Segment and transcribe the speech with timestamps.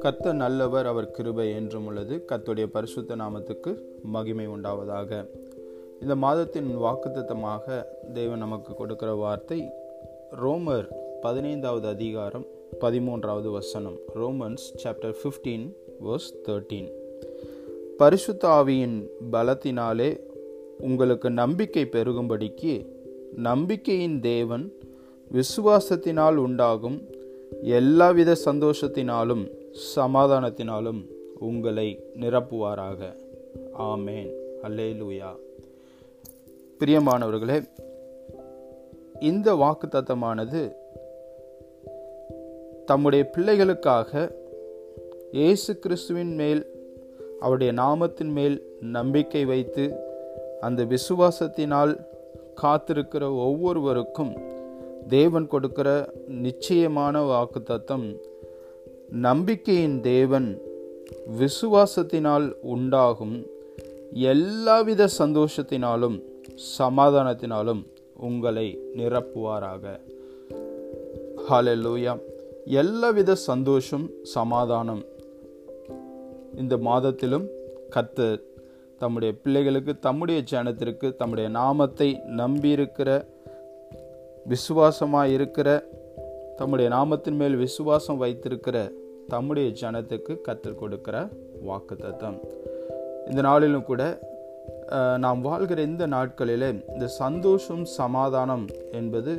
[0.00, 2.24] கத்த நல்லவர் அவர் கிருபை என்றும் உள்ளது.
[2.28, 5.28] கத்துடைய பரிசுத்த நாமத்துக்கு மகிமை உண்டாவதாக.
[6.00, 9.70] இந்த மாதத்தின் வாக்குத்தத்தமாக தேவன் நமக்கு கொடுக்கிற வார்த்தை
[10.42, 10.88] ரோமர்
[11.20, 12.46] பதினைந்தாவது அதிகாரம்
[12.80, 15.72] பதிமூன்றாவது வசனம் Romans chapter fifteen
[16.04, 16.90] verse thirteen
[17.96, 20.20] பரிசுத்த ஆவியின் பலத்தினாலே
[20.78, 22.86] உங்களுக்கு நம்பிக்கை பெருகும்படிக்கு
[23.34, 24.72] நம்பிக்கையின் தேவன்
[25.32, 27.02] விசுவாசத்தினால் உண்டாகும்
[27.62, 29.50] எல்லாவித சந்தோஷத்தினாலும்
[29.96, 31.06] சமாதானத்தினாலும்
[31.38, 33.16] உங்களை நிரப்புவாராக.
[33.78, 34.32] ஆமேன்.
[34.62, 35.36] அல்லேலூயா.
[36.78, 37.64] பிரியமானவர்களே
[39.20, 40.72] இந்த வாக்கு தத்தமானது
[42.86, 44.30] தம்முடைய பிள்ளைகளுக்காக
[45.32, 46.66] இயேசு கிறிஸ்துவின் மேல்
[47.40, 49.96] அவருடைய நாமத்தின் மேல் நம்பிக்கை வைத்து
[50.60, 52.06] அந்த விசுவாசத்தினால்
[52.62, 54.56] காத்திருக்கிற ஒவ்வொருவருக்கும்
[55.06, 58.16] தேவன் கொடுக்கிற நிச்சயமான வாக்கு தத்தம்
[59.10, 60.58] நம்பிக்கையின் தேவன்
[61.38, 63.46] விசுவாசத்தினால் உண்டாகும்
[64.12, 66.22] எல்லாவித சந்தோஷத்தினாலும்
[66.78, 70.00] சமாதானத்தினாலும் உங்களை நிரப்புவாராக.
[71.50, 72.18] ஹalleluya
[72.64, 75.02] எல்லாவித சந்தோஷம் சமாதானம்
[76.56, 77.46] இந்த மாதத்திலும்
[77.90, 78.40] கத்து
[78.98, 83.24] தம்முடைய பிள்ளைகளுக்கு தம்முடைய ஜனத்திற்கு தம்முடைய நாமத்தை நம்பியிருக்கிற
[84.48, 85.68] விசுவாசமாக இருக்கிற
[86.56, 88.76] தம்முடைய நாமத்தின் மேல் விசுவாசம் வைத்திருக்கிற
[89.28, 91.16] தம்முடைய ஜனத்துக்கு கற்றுக் கொடுக்கிற
[91.62, 92.38] வாக்கு தத்தம்
[93.28, 94.02] இந்த நாளிலும் கூட
[95.18, 99.32] நாம் வாழ்கிற இந்த நாட்களில் இந்த சந்தோஷம் சமாதானம் என்பது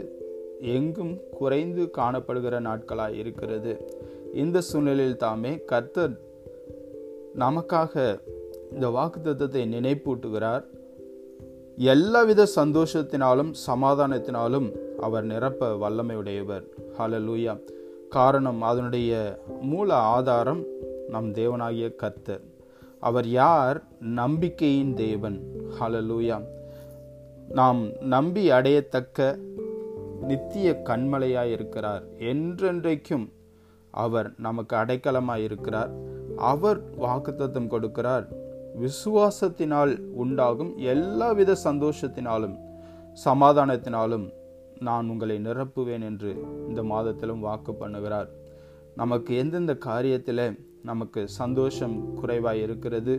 [0.75, 3.73] எங்கும் குறைந்து காணப்படுகிற நாட்களாக இருக்கிறது.
[4.33, 6.15] இந்த சூழ்நிலையில் தாமே கர்த்தர்
[7.39, 7.93] நமக்காக
[8.73, 10.65] இந்த வாக்கு தத்துவத்தை நினைப்பூட்டுகிறார்.
[11.81, 16.63] எல்லாவித சந்தோஷத்தினாலும் சமாதானத்தினாலும் அவர் நிரப்ப வல்லமையுடையவர்.
[16.97, 17.59] ஹலலூயா
[18.09, 20.63] காரணம் அதனுடைய மூல ஆதாரம்
[21.07, 22.41] நம் தேவனாகிய கர்த்தர்.
[22.99, 23.83] அவர் யார்?
[23.99, 25.43] நம்பிக்கையின் தேவன்.
[25.79, 26.43] ஹலலூயா
[27.49, 29.37] நாம் நம்பி அடையத்தக்க
[30.21, 32.03] நித்திய கண்மலையாய் இருக்கிறார்.
[32.19, 33.29] என்றென்றைக்கும்
[33.91, 35.91] அவர் நமக்கு அடைக்கலமாய் இருக்கிறார்.
[36.37, 38.25] அவர் வாக்குத்தத்தம் கொடுக்கிறார்.
[38.77, 42.55] விசுவாசத்தினால் உண்டாகும் எல்லாவித சந்தோஷத்தினாலும்
[43.25, 44.31] சமாதானத்தினாலும்
[44.79, 48.29] நான் உங்களை நிரப்புவேன் என்று இந்த மாதத்திலும் வாக்கு பண்ணுகிறார்.
[48.95, 53.15] நமக்கு எந்தெந்த காரியத்தில் நமக்கு சந்தோஷம் குறைவாக இருக்கிறது?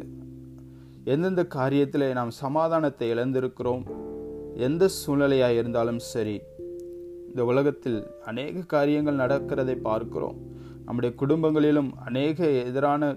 [1.05, 3.85] எந்தெந்த காரியத்தில் நாம் சமாதானத்தை இழந்திருக்கிறோம்?
[4.55, 6.41] எந்த சூழ்நிலையாக இருந்தாலும் சரி
[7.29, 10.39] இந்த உலகத்தில் அநேக காரியங்கள் நடக்கிறதை பார்க்கிறோம்.
[10.85, 13.17] நம்முடைய குடும்பங்களிலும் அநேக எதிரான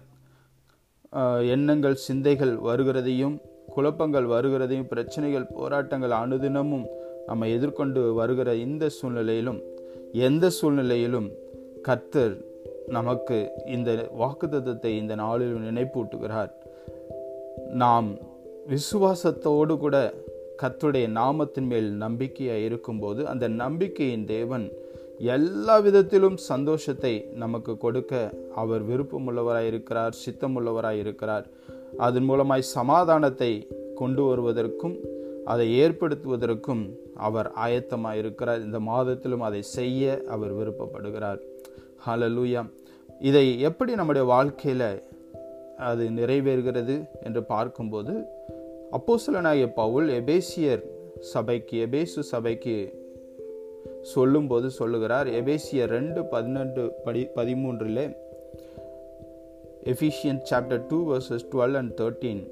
[1.41, 3.37] எண்ணங்கள் சிந்தைகள் வருகிறதையும்
[3.67, 6.85] குழப்பங்கள் வருகிறதையும் பிரச்சனைகள் போராட்டங்கள் அனுதினமும்
[7.25, 9.61] நம்ம எதிர்கொண்டு வருகிற இந்த சூழ்நிலையிலும்
[10.11, 11.31] எந்த சூழ்நிலையிலும்
[11.81, 12.37] கர்த்தர்
[12.87, 16.51] நமக்கு இந்த வாக்குத்தத்தை இந்த நாளில் நினைப்பூட்டுகிறார்.
[17.69, 18.17] நாம்
[18.67, 20.13] விசுவாசத்தோடு கூட
[20.63, 24.71] கத்துடைய நாமத்தின் மேல் நம்பிக்கையாக இருக்கும்போது அந்த நம்பிக்கையின் தேவன்
[25.25, 28.13] எல்லா விதத்திலும் சந்தோஷத்தை நமக்கு கொடுக்க
[28.55, 31.45] அவர் விருப்பமுள்ளவராய் இருக்கிறார் சித்தமுள்ளவராய் இருக்கிறார்.
[31.97, 33.51] அதன் மூலமாய் சமாதானத்தை
[33.95, 34.95] கொண்டு வருவதற்கும்
[35.45, 36.83] அதை ஏற்படுத்துவதற்கும்
[37.27, 38.61] அவர் ஆயத்தமாக இருக்கிறார்.
[38.61, 41.41] இந்த மாதத்திலும் அதை செய்ய அவர் விருப்பப்படுகிறார்.
[42.07, 42.63] ஹலலூயா
[43.21, 44.89] இதை எப்படி நம்முடைய வாழ்க்கையில்
[45.89, 48.13] அது நிறைவேறுகிறது என்று பார்க்கும்போது
[48.91, 50.83] அப்போ சிலனாகிய பவுல் எபேசியர்
[51.33, 52.75] சபைக்கு எபேசு சபைக்கு
[54.13, 55.27] சொல்லும்போது சொல்லுகிறார்.
[55.39, 58.03] எபேசிய ரெண்டு பதினெண்டு படி பதிமூன்றில்
[59.91, 62.43] Ephesians chapter two verses twelve and thirteen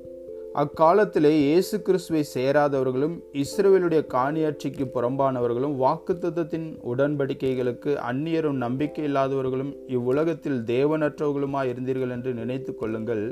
[0.54, 12.10] அக்காலத்திலே இயேசு கிறிஸ்துவை சேராதவர்களும் இஸ்ரேலுடைய காணியாட்சிக்கு புறம்பானவர்களும் வாக்குத்தத்தின் உடன்படிக்கைகளுக்கு அந்நியரும் நம்பிக்கை இல்லாதவர்களும் இவ்வுலகத்தில் தேவனற்றவர்களுமாய் இருந்தீர்கள்
[12.10, 13.24] என்று நினைத்து கொள்ளுங்கள்.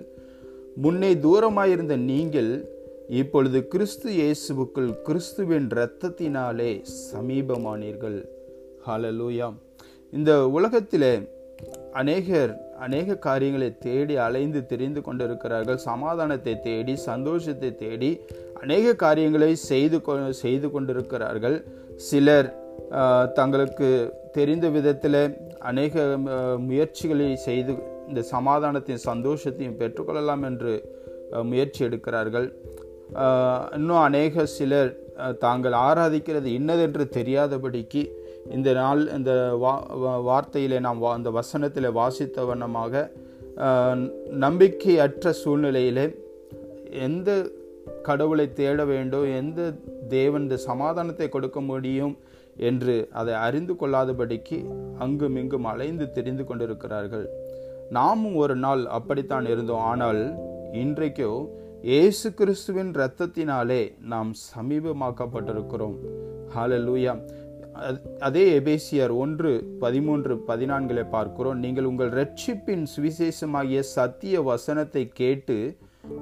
[0.75, 2.51] முன்னே தூரமாயிருந்த நீங்கள்
[3.17, 6.71] இப்பொழுது கிறிஸ்து இயேசுவுக்குள் கிறிஸ்துவின் இரத்தத்தினாலே
[7.11, 8.17] சமீபமானீர்கள்.
[8.87, 9.55] ஹலலூயாம்
[10.13, 11.13] இந்த உலகத்திலே
[12.01, 12.51] அநேகர்
[12.85, 15.79] அநேக காரியங்களை தேடி அலைந்து தெரிந்து கொண்டிருக்கிறார்கள்.
[15.87, 18.11] சமாதானத்தை தேடி சந்தோஷத்தை தேடி
[18.63, 19.99] அநேக காரியங்களை செய்து
[20.43, 21.57] செய்து கொண்டிருக்கிறார்கள்.
[22.09, 22.49] சிலர்
[23.39, 23.89] தங்களுக்கு
[24.37, 25.21] தெரிந்த விதத்தில்
[25.71, 26.05] அநேக
[26.69, 27.73] முயற்சிகளை செய்து
[28.09, 30.73] இந்த சமாதானத்தையும் சந்தோஷத்தையும் பெற்றுக்கொள்ளலாம் என்று
[31.49, 32.47] முயற்சி எடுக்கிறார்கள்.
[33.75, 34.91] இன்னும் அநேக சிலர்
[35.39, 38.03] தாங்கள் ஆராதிக்கிறது இன்னதென்று தெரியாதபடிக்கு
[38.55, 39.73] இந்த நாள் இந்த வா
[40.27, 43.11] வார்த்தையிலே நாம் வா அந்த வசனத்தில் வாசித்த வண்ணமாக
[44.45, 46.05] நம்பிக்கையற்ற சூழ்நிலையிலே
[47.07, 47.29] எந்த
[48.03, 49.61] கடவுளை தேட வேண்டும் எந்த
[50.07, 52.15] தேவன் இந்த சமாதானத்தை கொடுக்க முடியும்
[52.55, 54.57] என்று அதை அறிந்து கொள்ளாதபடிக்கு
[54.97, 57.27] அங்கும் இங்கும் அலைந்து தெரிந்து கொண்டிருக்கிறார்கள்.
[57.89, 59.85] நாமும் ஒரு நாள் அப்படித்தான் இருந்தோம்.
[59.91, 60.21] ஆனால்
[60.73, 61.31] இன்றைக்கோ
[61.87, 63.81] இயேசு கிறிஸ்துவின் இரத்தத்தினாலே
[64.11, 65.93] நாம் சமீபமாக்கப்பட்டிருக்கிறோம்.
[66.53, 67.13] ஹாலலூயா
[68.27, 69.51] அதே எபேசியர் ஒன்று
[69.83, 71.59] பதிமூன்று பதினான்களை பார்க்கிறோம்.
[71.59, 75.57] நீங்கள் உங்கள் ரட்சிப்பின் சுவிசேஷமாகிய சத்திய வசனத்தை கேட்டு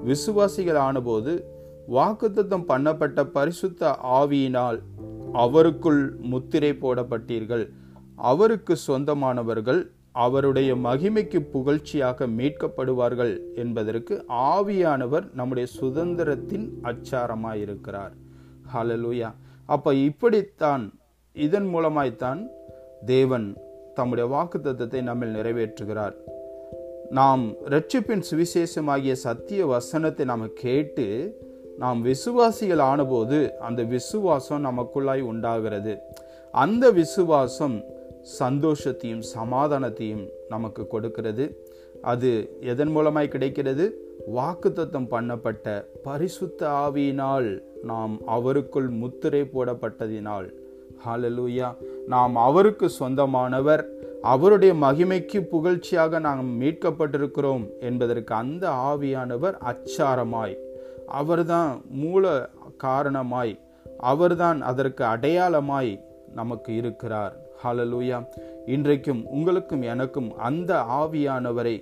[0.03, 1.33] விசுவாசிகள் ஆனபோது
[1.97, 4.79] வாக்குத்தத்தம் பண்ணப்பட்ட பரிசுத்த ஆவியினால்
[5.45, 7.65] அவருக்குள் முத்திரை போடப்பட்டீர்கள்.
[8.15, 9.81] அவருக்கு சொந்தமானவர்கள்
[10.23, 14.13] அவருடைய மகிமைக்கு புகழ்ச்சியாக மீட்கப்படுவார்கள் என்பதற்கு
[14.53, 18.13] ஆவியானவர் நம்முடைய சுதந்திரத்தின் அச்சாரமாயிருக்கிறார்.
[18.73, 19.29] ஹலலூயா
[19.65, 20.85] அப்ப இப்படித்தான்
[21.35, 22.41] இதன் மூலமாய்த்தான்
[23.05, 23.47] தேவன்
[23.97, 26.15] தம்முடைய வாக்கு தத்துவத்தை நம்மில் நிறைவேற்றுகிறார்.
[27.09, 27.43] நாம்
[27.73, 31.05] ரட்சிப்பின் சுவிசேஷமாகிய சத்திய வசனத்தை நாம் கேட்டு
[31.83, 35.93] நாம் விசுவாசிகள் ஆனபோது அந்த விசுவாசம் நமக்குள்ளாய் உண்டாகிறது.
[36.53, 37.75] அந்த விசுவாசம்
[38.39, 41.67] சந்தோஷத்தையும் சமாதானத்தையும் நமக்கு கொடுக்கிறது.
[42.01, 43.85] அது எதன் மூலமாய் கிடைக்கிறது?
[44.35, 50.53] வாக்குத்தத்தம் பண்ணப்பட்ட பரிசுத்த ஆவியினால் நாம் அவருக்குள் முத்திரை போடப்பட்டதினால்.
[51.05, 51.75] ஹாலலூயா
[52.07, 53.85] நாம் அவருக்கு சொந்தமானவர்.
[54.21, 60.55] அவருடைய மகிமைக்கு புகழ்ச்சியாக நாம் மீட்கப்பட்டிருக்கிறோம் என்பதற்கு அந்த ஆவியானவர் அச்சாரமாய்
[61.07, 63.59] அவர்தான் மூல காரணமாய்
[63.97, 66.01] அவர்தான் அதற்கு அடையாளமாய்
[66.33, 67.35] நமக்கு இருக்கிறார்.
[67.63, 68.17] ஹalleluya.
[68.65, 70.71] இன்றைக்கும் உங்களுக்கும் எனக்கும் அந்த
[71.01, 71.75] ஆவியானவரை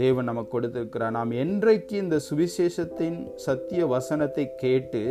[0.00, 1.14] தேவன் நமக்கு கொடுத்திருக்கிறார்.
[1.16, 5.02] நாம் என்றைக்கு இந்த சுவிசேஷத்தின் சத்திய வசனத்தை கேட்டு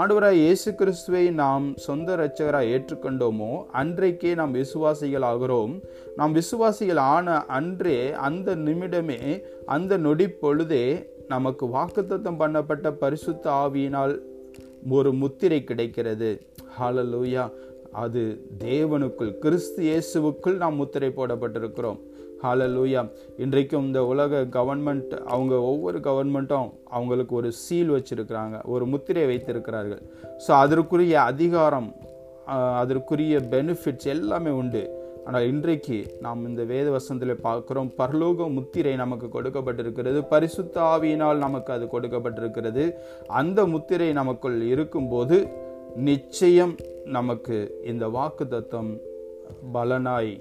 [0.00, 5.74] ஆண்டவராய் இயேசு கிறிஸ்துவை நாம் சொந்த இரட்சகராக ஏற்றுக்கொண்டோமோ அன்றைக்கே நாம் விசுவாசிகள் ஆகிறோம்
[6.16, 9.20] நாம் விசுவாசிகள் ஆன அன்றே அந்த நிமிடமே
[9.76, 10.84] அந்த நொடி பொழுதே
[11.28, 14.14] நமக்கு வாக்குத்தத்தம் பண்ணப்பட்ட பரிசுத்த ஆவியினால்
[14.88, 16.30] ஒரு முத்திரை கிடைக்கிறது.
[16.76, 17.44] ஹாலலூயா
[18.02, 18.20] அது
[18.64, 22.00] தேவனுக்குள் கிறிஸ்து இயேசுவுக்குள் நாம் முத்திரை போடப்பட்டிருக்கிறோம்.
[22.74, 23.00] லூயா
[23.44, 30.00] இன்றைக்கும் இந்த உலக கவர்மெண்ட் அவங்க ஒவ்வொரு கவர்மெண்ட்டும் அவங்களுக்கு ஒரு சீல் வச்சிருக்கிறாங்க ஒரு முத்திரை வைத்திருக்கிறார்கள்.
[30.44, 31.90] ஸோ அதற்குரிய அதிகாரம்
[32.82, 34.82] அதற்குரிய பெனிஃபிட்ஸ் எல்லாமே உண்டு.
[35.26, 41.86] ஆனால் இன்றைக்கு நாம் இந்த வேத வசந்தில் பார்க்குறோம் பரலோக முத்திரை நமக்கு கொடுக்கப்பட்டிருக்கிறது பரிசுத்த ஆவியினால் நமக்கு அது
[41.94, 42.84] கொடுக்கப்பட்டிருக்கிறது.
[43.40, 45.38] அந்த முத்திரை நமக்குள் இருக்கும்போது
[45.96, 48.98] நிச்சயம் நமக்கு இந்த வாக்கு தத்தம்
[49.74, 50.40] பலனாய்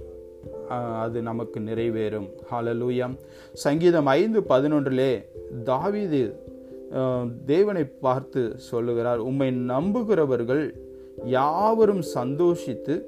[0.99, 2.29] அது நமக்கு நிறைவேறும்.
[2.51, 3.17] ஹalleluya
[3.53, 5.25] சங்கீதம் ஐந்து பதினொன்றிலே
[5.63, 6.35] தாவிது
[7.45, 10.73] தேவனை பார்த்து சொல்லுகிறார் உம்மை நம்புகிறவர்கள்
[11.25, 13.01] யாவரும் சந்தோஷித்து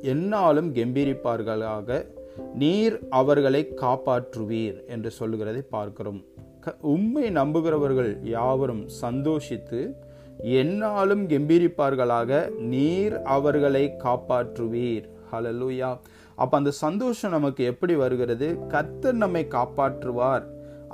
[0.00, 2.06] என்னாலும் கெம்பீரிப்பார்களாக
[2.54, 6.24] நீர் அவர்களை காப்பாற்றுவீர் என்று சொல்லுகிறதை பார்க்கிறோம்.
[6.60, 9.94] க- உம்மை நம்புகிறவர்கள் யாவரும் சந்தோஷித்து
[10.42, 15.04] என்னாலும் கெம்பீரிப்பார்களாக நீர் அவர்களை காப்பாற்றுவீர்.
[15.32, 15.98] ஹலலூயா
[16.36, 18.66] அப்போ அந்த சந்தோஷம் நமக்கு எப்படி வருகிறது?
[18.68, 20.42] கர்த்தர் நம்மை காப்பாற்றுவார்.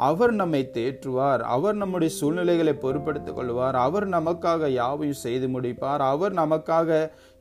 [0.08, 1.42] அவர் நம்மை தேற்றுவார்.
[1.54, 6.02] அவர் நம்முடைய சூழ்நிலைகளை பொருட்படுத்திக் கொள்வார் அவர் நமக்காக யாவையும் செய்து முடிப்பார்.
[6.12, 6.88] அவர் நமக்காக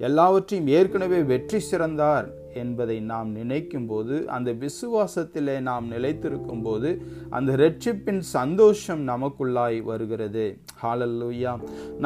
[0.08, 2.28] எல்லாவற்றையும் ஏற்கனவே வெற்றி சிறந்தார்
[2.62, 6.90] என்பதை நாம் நினைக்கும் போது அந்த விசுவாசத்திலே நாம் நிலைத்திருக்கும் போது
[7.38, 10.46] அந்த ரட்சிப்பின் சந்தோஷம் நமக்குள்ளாய் வருகிறது.
[10.84, 11.54] ஹாலல்லூயா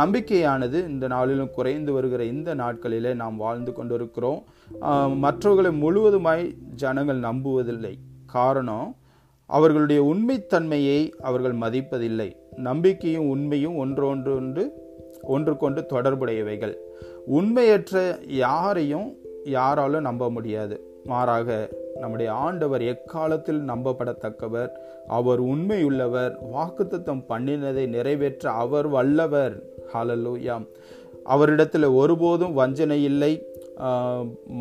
[0.02, 4.42] நம்பிக்கையானது இந்த நாளிலும் குறைந்து வருகிற இந்த நாட்களிலே நாம் வாழ்ந்து கொண்டிருக்கிறோம்.
[5.26, 6.46] மற்றவர்களை முழுவதுமாய்
[6.84, 7.94] ஜனங்கள் நம்புவதில்லை.
[8.38, 8.90] காரணம்
[9.58, 12.30] அவர்களுடைய உண்மைத்தன்மையை அவர்கள் மதிப்பதில்லை.
[12.68, 14.66] நம்பிக்கையும் உண்மையும் ஒன்றொன்று
[15.34, 16.76] ஒன்று கொண்டு தொடர்புடையவைகள்.
[17.38, 17.96] உண்மையற்ற
[18.44, 19.08] யாரையும்
[19.58, 20.76] யாராலும் நம்ப முடியாது.
[21.06, 21.58] மாறாக
[21.96, 24.72] நம்முடைய ஆண்டவர் எக்காலத்தில் நம்பப்படத்தக்கவர்?
[25.08, 26.34] அவர் உண்மையுள்ளவர்.
[26.56, 29.56] வாக்குத்தத்தம் பண்ணினதை நிறைவேற்ற அவர் வல்லவர்.
[29.94, 30.66] ஹலலூயாம்
[31.24, 33.34] அவரிடத்தில் ஒருபோதும் வஞ்சனை இல்லை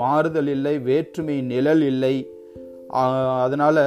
[0.00, 2.14] மாறுதல் இல்லை வேற்றுமை நிழல் இல்லை.
[3.44, 3.82] அதனால்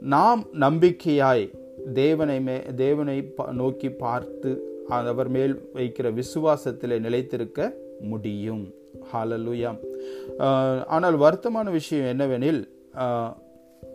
[0.00, 1.50] நாம் நம்பிக்கையாய்
[1.94, 8.72] தேவனை மே தேவனை நோக்கி பார்த்து அவர் மேல் வைக்கிற விசுவாசத்தில் நிலைத்திருக்க முடியும்.
[9.12, 9.76] ஹalleluya
[10.86, 12.68] ஆனால் வருத்தமான விஷயம் என்னவெனில்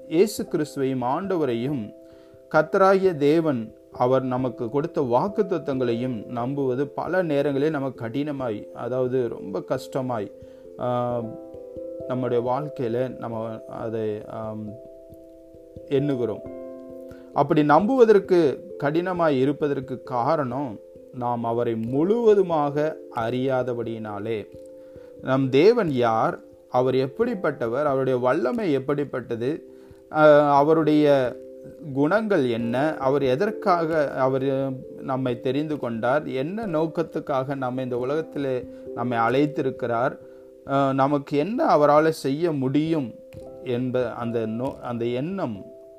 [0.07, 1.93] இயேசு கிறிஸ்துவையும் ஆண்டவரையும்
[2.53, 10.31] கத்தராகிய தேவன் அவர் நமக்கு கொடுத்த வாக்குத்தத்தங்களையும் நம்புவது பல நேரங்களில் நமக்கு கடினமாய் அதாவது ரொம்ப கஷ்டமாய்
[12.07, 14.21] நம்முடைய வாழ்க்கையில் நம்ம அதை
[15.89, 16.43] எண்ணுகிறோம்.
[17.33, 18.39] அப்படி நம்புவதற்கு
[18.83, 20.79] கடினமாய் இருப்பதற்கு காரணம்
[21.13, 24.39] நாம் அவரை முழுவதுமாக அறியாதபடியினாலே.
[25.21, 26.39] நம் தேவன் யார்?
[26.69, 27.85] அவர் எப்படிப்பட்டவர்?
[27.91, 29.49] அவருடைய வல்லமை எப்படிப்பட்டது?
[30.59, 31.35] அவருடைய
[31.93, 32.95] குணங்கள் என்ன?
[32.97, 34.47] அவர் எதற்காக அவர்
[35.01, 36.25] நம்மை தெரிந்து கொண்டார்?
[36.27, 38.51] என்ன நோக்கத்துக்காக நம்ம இந்த உலகத்தில்
[38.95, 40.15] நம்மை அழைத்திருக்கிறார்?
[40.93, 43.13] நமக்கு என்ன அவரால் செய்ய முடியும்?
[43.63, 45.55] என்ப அந்த நோ அந்த எண்ணம்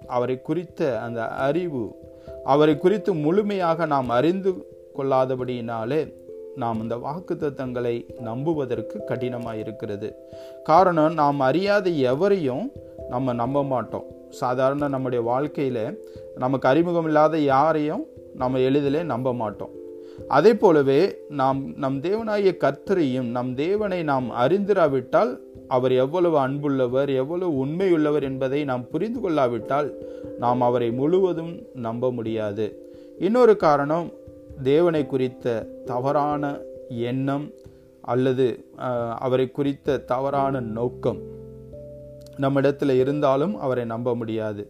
[0.06, 2.04] அவரை குறித்த அந்த அறிவு
[2.44, 4.64] அவரை குறித்து முழுமையாக நாம் அறிந்து
[4.96, 6.12] கொள்ளாதபடியினாலே
[6.56, 10.14] நாம் இந்த வாக்குத்தத்தங்களை நம்புவதற்கு கடினமாக இருக்கிறது.
[10.64, 12.72] காரணம் நாம் அறியாத எவரையும்
[13.08, 14.04] நம்ம நம்ப மாட்டோம்.
[14.30, 16.04] சாதாரண நம்முடைய வாழ்க்கையில்
[16.36, 19.70] நமக்கு அறிமுகம் இல்லாத யாரையும் நம்ம எளிதிலே நம்ப மாட்டோம்.
[20.28, 28.22] அதே போலவே நாம் நம் தேவனாகிய கர்த்தரையும் நம் தேவனை நாம் அறிந்திராவிட்டால் அவர் எவ்வளவு அன்புள்ளவர் எவ்வளவு உண்மையுள்ளவர்
[28.22, 29.88] என்பதை நாம் புரிந்து கொள்ளாவிட்டால்
[30.38, 32.66] நாம் அவரை முழுவதும் நம்ப முடியாது.
[33.18, 34.12] இன்னொரு காரணம்
[34.62, 36.58] தேவனை குறித்த தவறான
[36.88, 37.46] எண்ணம்
[38.00, 38.46] அல்லது
[39.18, 41.20] அவரை குறித்த தவறான நோக்கம்
[42.36, 44.62] நம்மிடத்தில் இருந்தாலும் அவரை நம்ப முடியாது.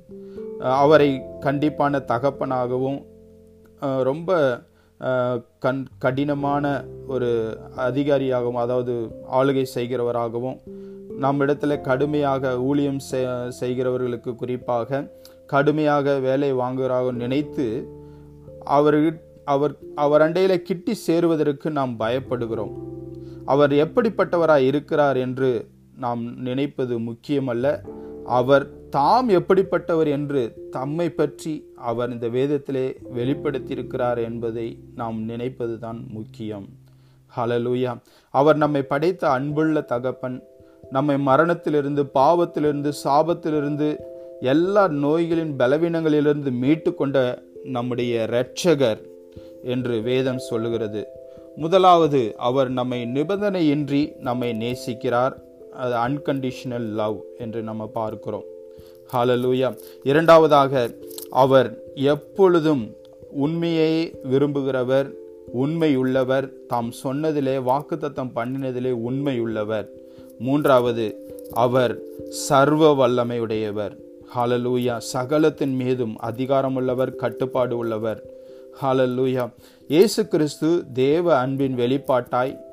[0.59, 1.11] அவரை
[1.41, 2.99] கண்டிப்பான தகப்பனாகவும்
[4.03, 4.31] ரொம்ப
[5.59, 6.67] கண் கடினமான
[7.09, 7.31] ஒரு
[7.76, 8.93] அதிகாரியாகவும் அதாவது
[9.33, 10.59] ஆளுகை செய்கிறவராகவும்
[11.23, 13.00] நம் இடத்துல கடுமையாக ஊழியம்
[13.61, 15.00] செய்கிறவர்களுக்கு குறிப்பாக
[15.52, 17.66] கடுமையாக வேலை வாங்குகிறாக நினைத்து
[18.76, 18.99] அவர்
[19.54, 22.75] அவர் அவர் அண்டையில் கிட்டி சேருவதற்கு நாம் பயப்படுகிறோம்.
[23.44, 25.50] அவர் எப்படிப்பட்டவராய் இருக்கிறார் என்று
[26.04, 27.66] நாம் நினைப்பது முக்கியமல்ல.
[28.38, 28.64] அவர்
[28.96, 31.54] தாம் எப்படிப்பட்டவர் என்று தம்மை பற்றி
[31.90, 32.87] அவர் இந்த வேதத்திலே
[33.18, 36.66] வெளிப்படுத்தியிருக்கிறார் என்பதை நாம் நினைப்பதுதான் முக்கியம்.
[37.37, 37.92] ஹலலூயா
[38.35, 40.38] அவர் நம்மை படைத்த அன்புள்ள தகப்பன்
[40.90, 43.97] நம்மை மரணத்திலிருந்து பாவத்திலிருந்து சாபத்திலிருந்து
[44.40, 48.99] எல்லா நோய்களின் பலவீனங்களிலிருந்து மீட்டு கொண்ட நம்முடைய இரட்சகர்
[49.62, 51.07] என்று வேதம் சொல்லுகிறது.
[51.57, 55.33] முதலாவது அவர் நம்மை நிபந்தனையின்றி நம்மை நேசிக்கிறார்.
[55.73, 58.43] அது அன்கண்டிஷனல் லவ் என்று நம்ம பார்க்கிறோம்.
[59.12, 60.95] ஹalleluya இரண்டாவதாக
[61.31, 62.95] அவர் எப்பொழுதும்
[63.31, 65.11] உண்மையை விரும்புகிறவர்
[65.61, 66.50] உண்மையுள்ளவர்.
[66.66, 69.87] தாம் சொன்னதிலே வாக்குத்தத்தம் பண்ணினதிலே உண்மையுள்ளவர்.
[70.38, 73.97] மூன்றாவது அவர் சர்வ வல்லமையுடையவர்.
[74.37, 78.23] ஹாலலூயா சகலத்தின் மீதும் அதிகாரமுள்ளவர் கட்டுப்பாடு உள்ளவர்.
[78.83, 79.50] ஹாலலூயா
[79.88, 82.64] இயேசு கிறிஸ்து தேவ அன்பின் வெளிப்பாட்டாய்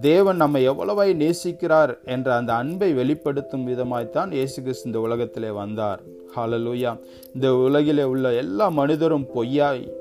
[0.00, 6.00] தேவன் நம்மை எவ்வளவாய் நேசிக்கிறார் என்ற அந்த அன்பை வெளிப்படுத்தும் விதமாய்த்தான் இயேசு கிறிஸ்து இந்த உலகத்திலே வந்தார்.
[6.36, 7.00] ஹாலலூயா
[7.34, 9.92] இந்த உலகிலே உள்ள எல்லா மனிதரும் பொய்யாய்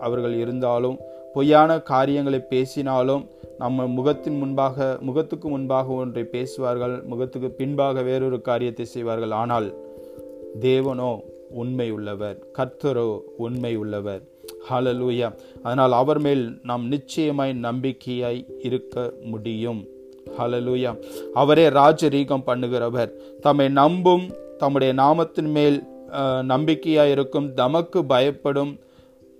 [0.00, 0.98] அவர்கள் இருந்தாலும்
[1.34, 3.28] பொய்யான காரியங்களை பேசினாலும்
[3.62, 9.32] நம்ம முகத்தின் முன்பாக முகத்துக்கு முன்பாக ஒன்றை பேசுவார்கள் முகத்துக்கு பின்பாக வேறொரு காரியத்தை செய்வார்கள்.
[9.42, 9.68] ஆனால்
[10.66, 11.10] தேவனோ
[11.62, 13.06] உண்மை உள்ளவர் கர்த்தரோ
[13.44, 14.22] உண்மை உள்ளவர்
[14.68, 15.28] ஹலலூயா
[15.64, 18.96] அதனால் அவர் மேல் நாம் நிச்சயமாய் நம்பிக்கையாய் இருக்க
[19.32, 19.80] முடியும்.
[20.38, 20.92] ஹலலூயா
[21.42, 23.10] அவரே ராஜரீகம் பண்ணுகிறவர்.
[23.46, 24.26] தம்மை நம்பும்
[24.62, 25.78] தம்முடைய நாமத்தின் மேல்
[26.52, 28.72] நம்பிக்கையாக இருக்கும் தமக்கு பயப்படும்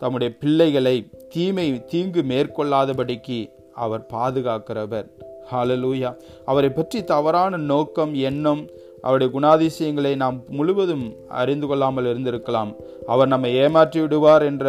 [0.02, 0.96] தம்முடைய பிள்ளைகளை
[1.34, 3.38] தீமை தீங்கு மேற்கொள்ளாதபடிக்கு
[3.84, 5.06] அவர் பாதுகாக்கிறவர்.
[5.50, 6.10] ஹாலலூயா
[6.50, 8.62] அவரை பற்றி தவறான நோக்கம் எண்ணம்
[9.04, 11.04] அவருடைய குணாதிசயங்களை நாம் முழுவதும்
[11.40, 12.70] அறிந்து கொள்ளாமல் இருந்திருக்கலாம்.
[13.12, 14.66] அவர் நம்மை ஏமாற்றி விடுவார் என்ற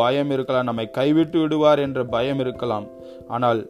[0.00, 2.86] பயம் இருக்கலாம் நம்மை கைவிட்டு விடுவார் என்ற பயம் இருக்கலாம்.
[3.34, 3.60] ஆனால்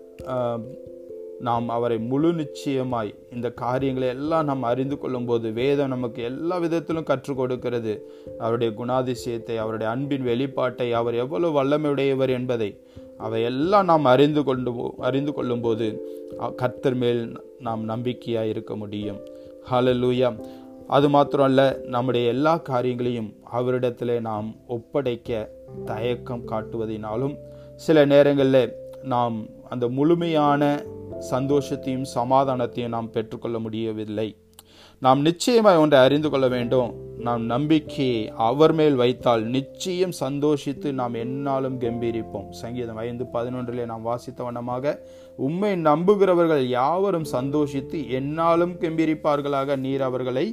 [1.48, 7.40] நாம் அவரை முழு நிச்சயமாய் இந்த காரியங்களை எல்லாம் நாம் அறிந்து கொள்ளும்போது வேதம் நமக்கு எல்லா விதத்திலும் கற்றுக்
[7.40, 7.94] கொடுக்கிறது.
[8.42, 12.70] அவருடைய குணாதிசயத்தை அவருடைய அன்பின் வெளிப்பாட்டை அவர் எவ்வளவு வல்லமையுடையவர் என்பதை
[13.22, 15.86] அவையெல்லாம் நாம் அறிந்து கொண்டு அறிந்து கொள்ளும்போது
[16.38, 17.22] கத்தர் கர்த்தர் மேல்
[17.58, 19.20] நாம் நம்பிக்கையாக இருக்க முடியும்.
[19.70, 20.28] ஹலலூயா
[20.86, 25.50] அது மாத்திரமல்ல நம்முடைய எல்லா காரியங்களையும் அவரிடத்தில் நாம் ஒப்படைக்க
[25.84, 27.34] தயக்கம் காட்டுவதினாலும்
[27.76, 29.36] சில நேரங்களில் நாம்
[29.68, 30.62] அந்த முழுமையான
[31.30, 34.28] சந்தோஷத்தையும் சமாதானத்தையும் நாம் பெற்றுக்கொள்ள முடியவில்லை.
[35.02, 36.90] நாம் நிச்சயமாக ஒன்றை அறிந்து கொள்ள வேண்டும்.
[37.26, 42.48] நாம் நம்பிக்கையை அவர் மேல் வைத்தால் நிச்சயம் சந்தோஷித்து நாம் என்னாலும் கம்பீரிப்போம்.
[42.50, 44.94] சங்கீதம் ஐந்து பதினொன்றிலே நாம் வாசித்த வண்ணமாக
[45.36, 50.46] உண்மை நம்புகிறவர்கள் யாவரும் சந்தோஷித்து என்னாலும் கம்பீரிப்பார்களாக நீர் அவர்களை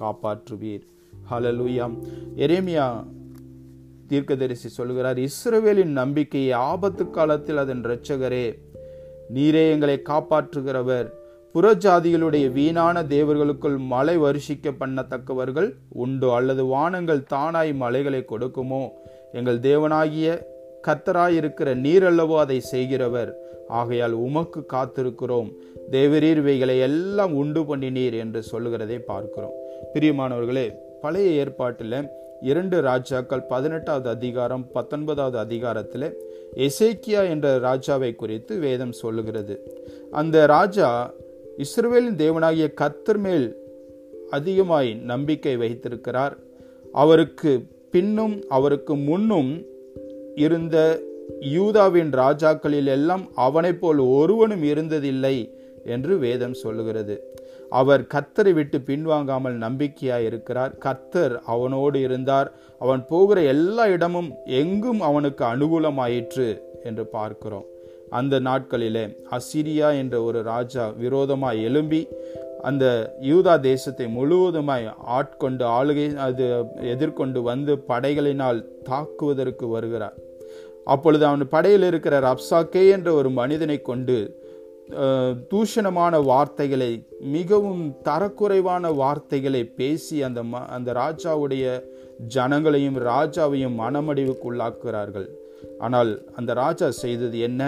[0.00, 0.84] காப்பாற்றுவீர்.
[1.30, 1.96] ஹலலுயாம்
[2.36, 2.86] எரேமியா
[4.08, 8.46] தீர்க்கதரிசி சொல்கிறார் இஸ்ரவேலின் நம்பிக்கையை ஆபத்து காலத்தில் அதன் இரட்சகரே
[9.34, 11.08] நீரே எங்களை காப்பாற்றுகிறவர்.
[11.54, 16.34] புறஜாதிகளுடைய வீணான தேவர்களுக்குள் மழை வருஷிக்க பண்ணத்தக்கவர்கள் உண்டோ?
[16.34, 18.88] அல்லது வானங்கள் தானாய் மலைகளை கொடுக்குமோ?
[19.32, 20.42] எங்கள் தேவனாகிய
[20.86, 23.34] கத்தராயிருக்கிற நீரல்லவோ அதை செய்கிறவர்.
[23.68, 25.52] ஆகையால் உமக்கு காத்திருக்கிறோம்.
[25.90, 29.52] தேவரீர் இவைகளை எல்லாம் உண்டு பண்ணினீர் என்று சொல்லுகிறதை பார்க்கிறோம்.
[29.94, 36.16] பிரியமானவர்களே பழைய ஏற்பாட்டில் இரண்டு ராஜாக்கள் பதினெட்டாவது அதிகாரம் பத்தொன்பதாவது அதிகாரத்தில்
[36.56, 39.82] எசேக்கியா என்ற ராஜாவை குறித்து வேதம் சொல்லுகிறது.
[40.10, 41.14] அந்த ராஜா
[41.62, 43.56] இஸ்ரவேலின் தேவனாகிய கத்தர் மேல்
[44.30, 46.38] அதிகமாய் நம்பிக்கை வைத்திருக்கிறார்.
[46.92, 47.50] அவருக்கு
[47.90, 49.62] பின்னும் அவருக்கு முன்னும்
[50.34, 51.00] இருந்த
[51.40, 55.36] யூதாவின் ராஜாக்களில் எல்லாம் அவனைப் போல் ஒருவனும் இருந்ததில்லை
[55.84, 57.16] என்று வேதம் சொல்லுகிறது.
[57.70, 60.72] அவர் கத்தரை விட்டு பின்வாங்காமல் நம்பிக்கையாய் இருக்கிறார்.
[60.84, 62.52] கத்தர் அவனோடு இருந்தார்.
[62.78, 67.64] அவன் போகிற எல்லா இடமும் எங்கும் அவனுக்கு அனுகூலமாயிற்று என்று பார்க்கிறோம்.
[68.18, 69.04] அந்த நாட்களிலே
[69.36, 72.02] அசிரியா என்ற ஒரு ராஜா விரோதமாக எழும்பி
[72.68, 72.84] அந்த
[73.30, 74.86] யூதா தேசத்தை முழுவதுமாய்
[75.18, 76.44] ஆட்கொண்டு ஆளுகை அது
[76.94, 80.16] எதிர்கொண்டு வந்து படைகளினால் தாக்குவதற்கு வருகிறார்.
[80.94, 84.16] அப்பொழுது அவன் படையில் இருக்கிற ரப்சாக்கே என்ற ஒரு மனிதனை கொண்டு
[85.50, 86.90] தூஷணமான வார்த்தைகளை
[87.34, 91.66] மிகவும் தரக்குறைவான வார்த்தைகளை பேசி அந்த ம அந்த ராஜாவுடைய
[92.34, 95.28] ஜனங்களையும் ராஜாவையும் மனமடிவுக்குள்ளாக்குகிறார்கள்.
[95.86, 97.62] ஆனால் அந்த ராஜா செய்தது என்ன?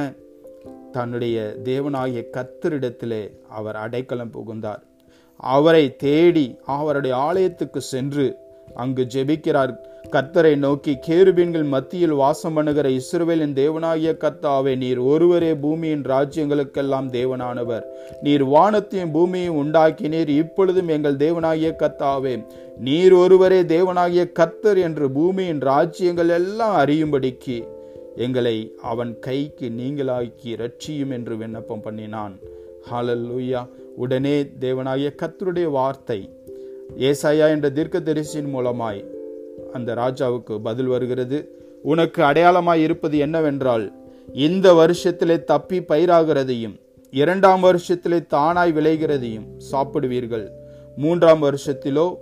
[0.97, 1.37] தன்னுடைய
[1.69, 3.23] தேவனாகிய கத்தரிடத்திலே
[3.59, 4.83] அவர் அடைக்கலம் புகுந்தார்.
[5.55, 6.47] அவரை தேடி
[6.79, 8.27] அவருடைய ஆலயத்துக்கு சென்று
[8.83, 9.73] அங்கு ஜெபிக்கிறார்.
[10.15, 17.85] கத்தரை நோக்கி கேருபீன்கள் மத்தியில் வாசம் பண்ணுகிற இஸ்ரவேலின் தேவனாகிய கத்தாவே நீர் ஒருவரே பூமியின் ராஜ்யங்களுக்கெல்லாம் தேவனானவர்.
[18.27, 22.35] நீர் வானத்தையும் பூமியையும் உண்டாக்கினீர் இப்பொழுதும் எங்கள் தேவனாகிய கத்தாவே
[22.89, 27.59] நீர் ஒருவரே தேவனாகிய கத்தர் என்று பூமியின் ராஜ்யங்கள் எல்லாம் அறியும்படிக்கு.
[28.17, 32.35] எங்களை அவன் கைக்கு நீங்களாக்கி ரட்சியும் என்று விண்ணப்பம் பண்ணினான்.
[32.91, 33.67] ஹாலல்லூயா
[33.97, 36.31] உடனே தேவனாகிய கத்தருடைய வார்த்தை
[36.99, 39.05] ஏசாயா என்ற தீர்க்க தரிசியின் மூலமாய்
[39.73, 41.39] அந்த ராஜாவுக்கு பதில் வருகிறது.
[41.83, 43.93] உனக்கு அடையாளமாய் இருப்பது என்னவென்றால்
[44.35, 46.77] இந்த வருஷத்திலே தப்பி பயிராகிறதையும்
[47.11, 50.47] இரண்டாம் வருஷத்திலே தானாய் விளைகிறதையும் சாப்பிடுவீர்கள்.
[50.97, 52.17] மூன்றாம் வருஷத்திலோ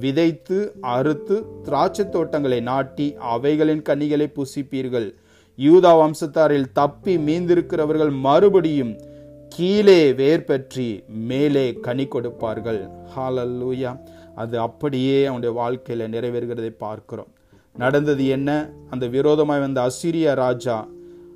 [0.00, 5.14] விதைத்து அறுத்து திராட்சை தோட்டங்களை நாட்டி அவைகளின் கனிகளை புசிப்பீர்கள்.
[5.58, 9.00] யூதா வம்சத்தாரில் தப்பி மீந்திருக்கிறவர்கள் மறுபடியும்
[9.48, 12.88] கீழே வேர் பற்றி மேலே கனி கொடுப்பார்கள்.
[13.16, 13.98] ஹாலல்லூயா
[14.34, 17.28] அது அப்படியே அவனுடைய வாழ்க்கையில் நிறைவேறுகிறதை பார்க்கிறோம்.
[17.76, 18.70] நடந்தது என்ன?
[18.90, 20.88] அந்த விரோதமாய் வந்த அசிரிய ராஜா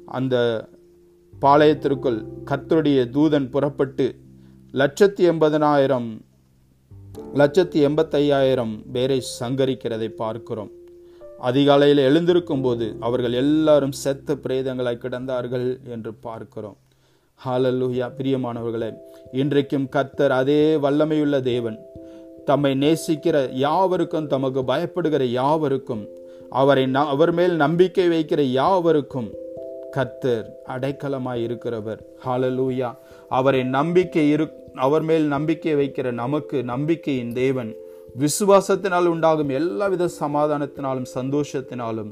[0.06, 0.68] அந்த
[1.40, 4.14] பாளையத்திற்குள் கத்தருடைய தூதன் புறப்பட்டு
[4.72, 6.20] லட்சத்தி எண்பதனாயிரம்
[7.34, 10.70] லட்சத்தி எண்பத்தையாயிரம் பேரை சங்கரிக்கிறதை பார்க்கிறோம்.
[11.38, 16.76] அதிகாலையில் எழுந்திருக்கும் போது அவர்கள் எல்லாரும் செத்த பிரேதங்களாய் கிடந்தார்கள் என்று பார்க்கிறோம்.
[17.46, 18.94] ஹாலல்லூயா பிரியமானவர்களே
[19.32, 21.78] இன்றைக்கும் கத்தர் அதே வல்லமையுள்ள தேவன்.
[22.44, 26.08] தம்மை நேசிக்கிற யாவருக்கும் தமக்கு பயப்படுகிற யாவருக்கும்
[26.50, 29.30] அவரை அவர் மேல் நம்பிக்கை வைக்கிற யாவருக்கும்
[29.96, 31.98] கத்தர் அடைக்கலமாய் இருக்கிறவர்.
[32.26, 32.96] ஹாலலூயா
[33.28, 37.74] அவரை நம்பிக்கை இரு அவர் மேல் நம்பிக்கை வைக்கிற நமக்கு நம்பிக்கையின் தேவன்.
[38.16, 42.10] விசுவாசத்தினால் உண்டாகும் எல்லாவித சமாதானத்தினாலும் சந்தோஷத்தினாலும்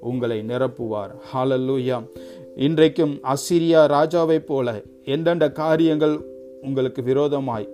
[0.00, 1.10] உங்களை நிரப்புவார்.
[1.32, 2.02] ஹாலல்லூயா
[2.56, 6.20] இன்றைக்கும் அசிரியா ராஜாவைப் போல எந்தெந்த காரியங்கள்
[6.62, 7.68] உங்களுக்கு விரோதமாய்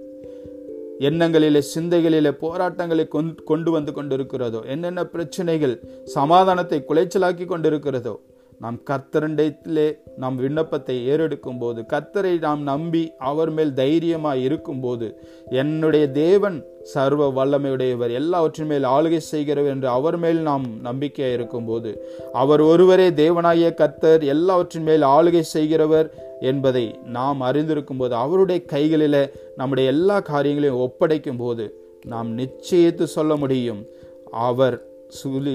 [1.00, 3.08] எண்ணங்களிலே சிந்தைகளிலே போராட்டங்களை
[3.44, 8.20] கொண்டு வந்து கொண்டிருக்கிறதோ என்னென்ன பிரச்சனைகள் சமாதானத்தை குலைச்சலாக்கி கொண்டிருக்கிறதோ
[8.62, 15.06] நாம் கர்த்தரண்டத்திலே நாம் விண்ணப்பத்தை ஏறெடுக்கும் போது கர்த்தரை நாம் நம்பி அவர் மேல் தைரியமாக இருக்கும்போது
[15.50, 21.90] என்னுடைய தேவன் சர்வ வல்லமையுடையவர் எல்லாவற்றின் மேல் ஆளுகை செய்கிறவர் என்று அவர் மேல் நாம் நம்பிக்கையாக இருக்கும்போது
[22.32, 29.90] அவர் ஒருவரே தேவனாகிய கர்த்தர் எல்லாவற்றின் மேல் ஆளுகை செய்கிறவர் என்பதை நாம் அறிந்திருக்கும் போது அவருடைய கைகளில் நம்முடைய
[29.90, 31.66] எல்லா காரியங்களையும் ஒப்படைக்கும் போது
[32.06, 33.82] நாம் நிச்சயித்து சொல்ல முடியும்.
[34.30, 34.76] அவர்
[35.18, 35.52] சூழி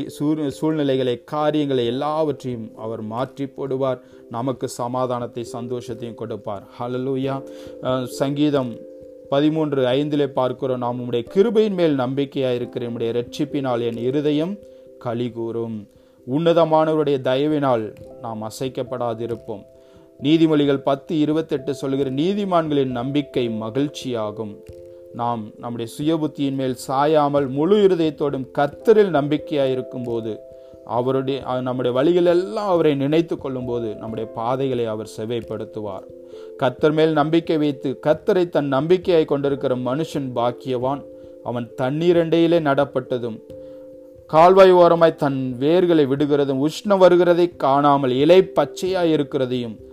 [0.58, 4.00] சூழ்நிலைகளை காரியங்களை எல்லாவற்றையும் அவர் மாற்றி போடுவார்.
[4.36, 6.64] நமக்கு சமாதானத்தை சந்தோஷத்தையும் கொடுப்பார்.
[6.78, 7.36] ஹலலூயா
[8.20, 8.72] சங்கீதம்
[9.34, 10.84] பதிமூன்று ஐந்திலே பார்க்கிறோம்.
[10.86, 14.54] நாம் உம்முடைய கிருபையின் மேல் நம்பிக்கையாக இருக்கிற நம்முடைய ரட்சிப்பினால் என் இருதயம்
[15.06, 15.78] களி கூறும்
[16.28, 17.84] உன்னதமானவருடைய தயவினால்
[18.24, 19.64] நாம் அசைக்கப்படாதிருப்போம்.
[20.26, 24.54] நீதிமொழிகள் பத்து இருபத்தெட்டு சொல்கிற நீதிமான்களின் நம்பிக்கை மகிழ்ச்சியாகும்.
[25.14, 30.40] நாம் நம்முடைய சுயபுத்தியின் மேல் சாயாமல் முழு இருதயத்தோடும் கத்தரில் நம்பிக்கையாக இருக்கும்போது
[30.86, 36.04] அவருடைய நம்முடைய வழிகளெல்லாம் அவரை நினைத்து கொள்ளும்போது நம்முடைய பாதைகளை அவர் செவைப்படுத்துவார்
[36.60, 41.04] கத்தர் மேல் நம்பிக்கை வைத்து கத்தரை தன் நம்பிக்கையாய் கொண்டிருக்கிற மனுஷன் பாக்கியவான்.
[41.44, 43.40] அவன் தண்ணீரண்டையிலே நடப்பட்டதும்
[44.26, 49.86] கால்வாய் ஓரமாய் தன் வேர்களை விடுகிறதும் உஷ்ணம் வருகிறதை காணாமல் இலை பச்சையாய் இருக்கிறதையும்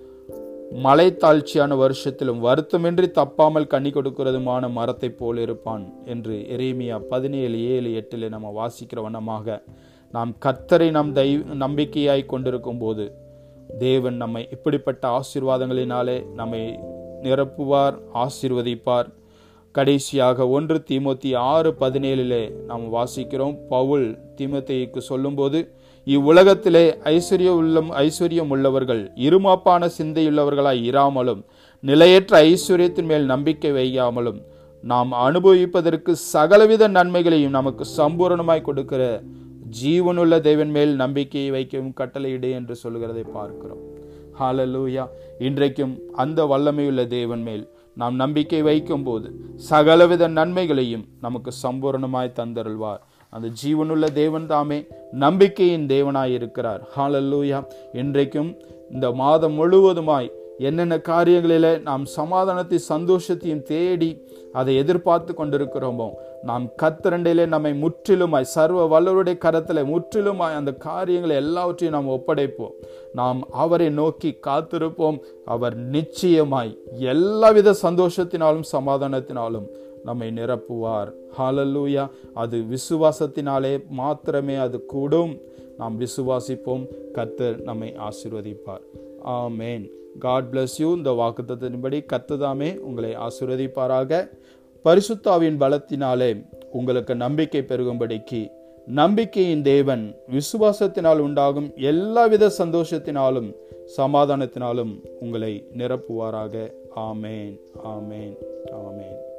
[0.70, 8.28] மலை தாழ்ச்சியான வருஷத்திலும் வருத்தமின்றி தப்பாமல் கனி கொடுக்கிறதுமான மரத்தை போல் இருப்பான் என்று எரேமியா பதினேழு ஏழு எட்டில்
[8.28, 9.62] நம்ம வாசிக்கிற வண்ணமாக
[10.12, 13.14] நாம் கர்த்தரை நம் தை நம்பிக்கையாய் கொண்டிருக்கும் போது
[13.78, 16.78] தேவன் நம்மை இப்படிப்பட்ட ஆசீர்வாதங்களினாலே நம்மை
[17.22, 19.08] நிரப்புவார் ஆசீர்வதிப்பார்.
[19.72, 25.74] கடைசியாக ஒன்று தீமோத்தி ஆறு பதினேழிலே நாம் வாசிக்கிறோம் பவுல் திமுத்தைக்கு சொல்லும்போது
[26.06, 31.40] இவ்வுலகத்திலே ஐஸ்வர்ய உள்ளம் ஐஸ்வர்யம் உள்ளவர்கள் இருமாப்பான சிந்தையுள்ளவர்களாய் இராமலும்
[31.82, 34.40] நிலையற்ற ஐஸ்வர்யத்தின் மேல் நம்பிக்கை வைக்காமலும்
[34.84, 39.02] நாம் அனுபவிப்பதற்கு சகலவித நன்மைகளையும் நமக்கு சம்பூரணமாய் கொடுக்கிற
[39.80, 43.82] ஜீவனுள்ள தேவன் மேல் நம்பிக்கையை வைக்கவும் கட்டளையிடு என்று சொல்கிறதை பார்க்கிறோம்.
[44.38, 45.04] ஹாலலூயா
[45.38, 47.64] இன்றைக்கும் அந்த வல்லமையுள்ள தேவன் மேல்
[48.00, 49.28] நாம் நம்பிக்கை வைக்கும் போது
[49.70, 53.02] சகலவித நன்மைகளையும் நமக்கு சம்பூரணமாய் தந்தருள்வார்.
[53.34, 54.76] அந்த ஜீவனுள்ள தேவன் தாமே
[55.10, 57.58] நம்பிக்கையின் தேவனாய் இருக்கிறார் ஹalleluya
[57.92, 58.50] இன்றைக்கும்
[58.90, 64.10] இந்த மாதம் முழுவதுமாய் என்னென்ன காரியங்களிலே நாம் சமாதானத்தை சந்தோஷத்தையும் தேடி
[64.52, 66.08] அதை எதிர்பார்த்து கொண்டிருக்கிறோமோ
[66.42, 72.74] நாம் கத்திரண்டையிலே நம்மை முற்றிலுமாய் சர்வ வல்லவருடைய கரத்தில் முற்றிலுமாய் அந்த காரியங்களை எல்லாவற்றையும் நாம் ஒப்படைப்போம்.
[73.12, 75.18] நாம் அவரை நோக்கி காத்திருப்போம்.
[75.44, 76.72] அவர் நிச்சயமாய்
[77.14, 79.66] எல்லாவித சந்தோஷத்தினாலும் சமாதானத்தினாலும்
[80.04, 81.10] நம்மை நிரப்புவார்.
[81.38, 85.38] ஹாலல்லூயா அது விசுவாசத்தினாலே மாத்திரமே அது கூடும்.
[85.78, 86.86] நாம் விசுவாசிப்போம்.
[87.14, 88.84] கத்தர் நம்மை ஆசிர்வதிப்பார்.
[89.24, 89.84] ஆமேன்
[90.18, 94.28] காட் பிளஸ் யூ இந்த வாக்குத்தத்தின்படி கத்துதாமே உங்களை ஆசிர்வதிப்பாராக.
[94.84, 96.30] பரிசுத்தாவின் பலத்தினாலே
[96.72, 98.42] உங்களுக்கு நம்பிக்கை பெருகும்படிக்கு
[98.86, 103.50] நம்பிக்கையின் தேவன் விசுவாசத்தினால் உண்டாகும் எல்லாவித சந்தோஷத்தினாலும்
[103.96, 106.54] சமாதானத்தினாலும் உங்களை நிரப்புவாராக.
[106.96, 108.34] ஆமேன் ஆமேன்
[108.72, 109.32] ஆமேன்